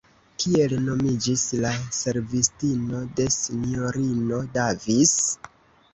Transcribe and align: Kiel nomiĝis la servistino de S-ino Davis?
Kiel 0.43 0.71
nomiĝis 0.85 1.43
la 1.65 1.73
servistino 1.99 3.03
de 3.21 3.27
S-ino 3.37 4.43
Davis? 4.57 5.17